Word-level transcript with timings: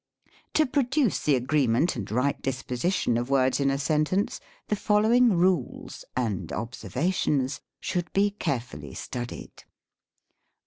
To 0.55 0.65
produce 0.65 1.19
the 1.19 1.35
agreement 1.35 1.95
and 1.95 2.09
right 2.09 2.41
disposition 2.41 3.17
of 3.19 3.29
words 3.29 3.59
in 3.59 3.69
a 3.69 3.77
sentence, 3.77 4.39
the 4.67 4.75
following 4.75 5.33
rules 5.37 6.03
(and 6.17 6.47
observa 6.49 7.13
tions?) 7.13 7.61
should 7.79 8.11
be 8.11 8.31
carefully 8.31 8.95
studied. 8.95 9.63